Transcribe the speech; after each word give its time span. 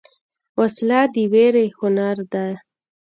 وسله 0.59 1.01
د 1.13 1.15
ویرې 1.31 1.65
هنر 1.79 2.17
ده 2.31 2.45